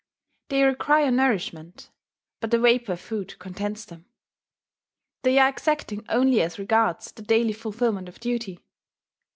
[0.49, 1.91] They require nourishment;
[2.39, 4.05] but the vapour of food contents them.
[5.21, 8.61] They are exacting only as regards the daily fulfilment of duty.